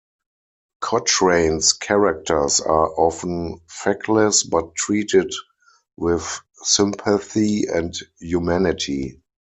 [0.79, 5.31] Cochrane's characters are often feckless, but treated
[5.95, 9.21] with sympathy and humanity.